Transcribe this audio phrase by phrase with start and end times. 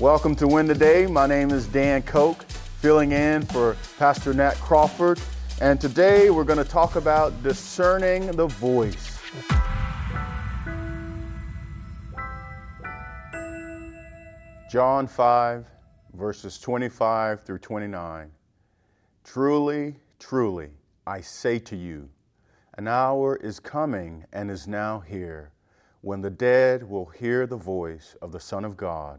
[0.00, 1.08] Welcome to Win Today.
[1.08, 5.20] My name is Dan Koch, filling in for Pastor Nat Crawford.
[5.60, 9.18] And today we're going to talk about discerning the voice.
[14.70, 15.66] John 5,
[16.14, 18.30] verses 25 through 29.
[19.24, 20.70] Truly, truly,
[21.08, 22.08] I say to you,
[22.74, 25.50] an hour is coming and is now here
[26.02, 29.18] when the dead will hear the voice of the Son of God,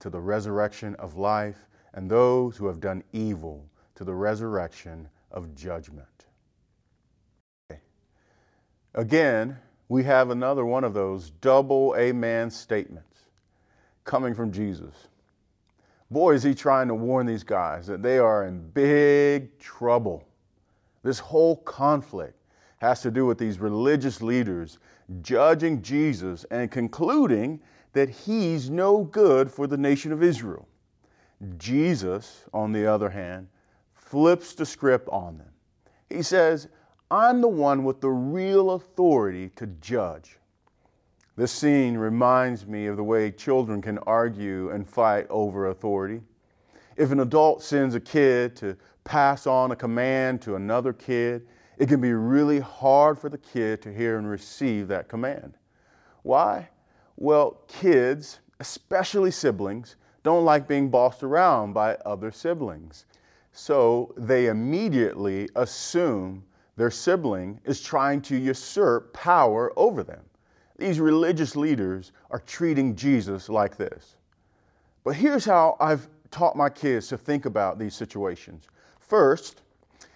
[0.00, 3.64] to the resurrection of life, and those who have done evil
[3.94, 6.06] to the resurrection of judgment.
[8.94, 9.56] Again,
[9.88, 13.20] we have another one of those double amen statements
[14.04, 14.94] coming from Jesus.
[16.10, 20.26] Boy, is he trying to warn these guys that they are in big trouble.
[21.02, 22.34] This whole conflict
[22.78, 24.78] has to do with these religious leaders
[25.22, 27.60] judging Jesus and concluding
[27.92, 30.68] that he's no good for the nation of Israel.
[31.58, 33.48] Jesus, on the other hand,
[33.94, 35.50] flips the script on them.
[36.08, 36.68] He says,
[37.10, 40.36] I'm the one with the real authority to judge.
[41.36, 46.20] This scene reminds me of the way children can argue and fight over authority.
[46.96, 51.46] If an adult sends a kid to pass on a command to another kid,
[51.78, 55.54] it can be really hard for the kid to hear and receive that command.
[56.22, 56.68] Why?
[57.20, 63.04] Well, kids, especially siblings, don't like being bossed around by other siblings.
[63.52, 66.42] So they immediately assume
[66.76, 70.22] their sibling is trying to usurp power over them.
[70.78, 74.16] These religious leaders are treating Jesus like this.
[75.04, 78.68] But here's how I've taught my kids to think about these situations.
[78.98, 79.60] First,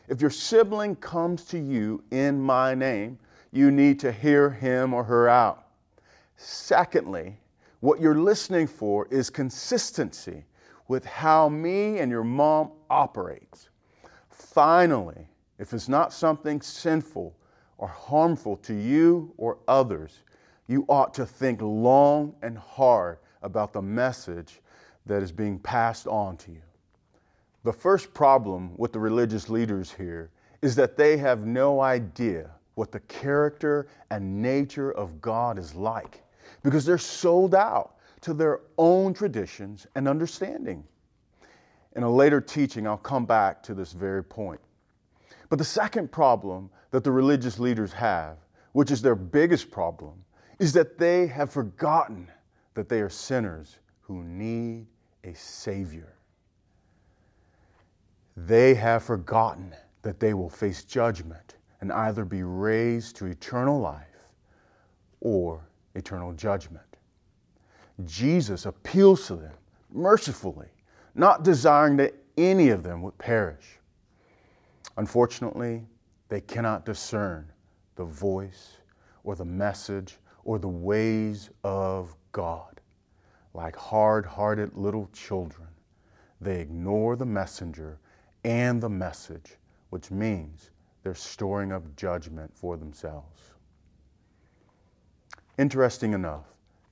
[0.08, 3.18] if your sibling comes to you in my name,
[3.52, 5.63] you need to hear him or her out.
[6.36, 7.36] Secondly,
[7.80, 10.44] what you're listening for is consistency
[10.88, 13.68] with how me and your mom operates.
[14.28, 15.28] Finally,
[15.58, 17.36] if it's not something sinful
[17.78, 20.22] or harmful to you or others,
[20.66, 24.60] you ought to think long and hard about the message
[25.06, 26.62] that is being passed on to you.
[27.64, 30.30] The first problem with the religious leaders here
[30.62, 36.23] is that they have no idea what the character and nature of God is like
[36.62, 40.84] because they're sold out to their own traditions and understanding.
[41.96, 44.60] In a later teaching, I'll come back to this very point.
[45.48, 48.38] But the second problem that the religious leaders have,
[48.72, 50.24] which is their biggest problem,
[50.58, 52.30] is that they have forgotten
[52.74, 54.86] that they are sinners who need
[55.22, 56.14] a Savior.
[58.36, 64.28] They have forgotten that they will face judgment and either be raised to eternal life
[65.20, 66.84] or eternal judgment.
[68.04, 69.54] Jesus appeals to them
[69.90, 70.68] mercifully,
[71.14, 73.78] not desiring that any of them would perish.
[74.96, 75.86] Unfortunately,
[76.28, 77.50] they cannot discern
[77.96, 78.78] the voice
[79.22, 82.80] or the message or the ways of God.
[83.54, 85.68] Like hard hearted little children,
[86.40, 87.98] they ignore the messenger
[88.44, 89.56] and the message,
[89.90, 90.70] which means
[91.02, 93.53] they're storing up judgment for themselves.
[95.56, 96.46] Interesting enough,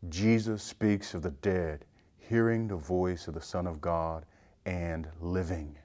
[0.09, 1.85] Jesus speaks of the dead
[2.19, 4.25] hearing the voice of the Son of God
[4.67, 5.77] and living.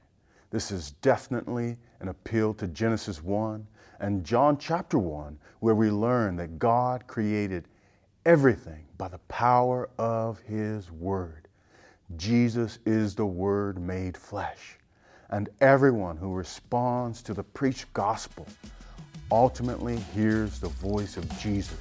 [0.51, 3.65] This is definitely an appeal to Genesis 1
[3.99, 7.67] and John chapter 1, where we learn that God created
[8.27, 11.47] everything by the power of His Word.
[12.15, 14.77] Jesus is the Word made flesh
[15.31, 18.47] and everyone who responds to the preached gospel
[19.31, 21.75] ultimately hears the voice of Jesus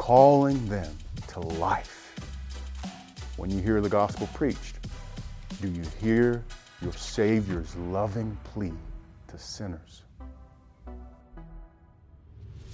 [0.00, 0.90] calling them
[1.28, 2.16] to life.
[3.36, 4.76] When you hear the gospel preached,
[5.60, 6.42] do you hear
[6.80, 8.72] your Savior's loving plea
[9.28, 10.02] to sinners?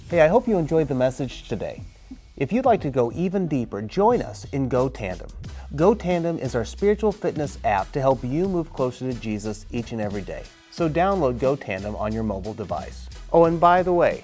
[0.09, 1.83] Hey, I hope you enjoyed the message today.
[2.37, 5.27] If you'd like to go even deeper, join us in Go Tandem.
[5.75, 9.91] Go Tandem is our spiritual fitness app to help you move closer to Jesus each
[9.91, 10.43] and every day.
[10.71, 13.09] So download Go Tandem on your mobile device.
[13.33, 14.23] Oh, and by the way,